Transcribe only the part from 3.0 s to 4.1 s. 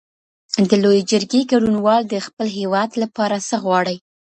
لپاره څه غواړي؟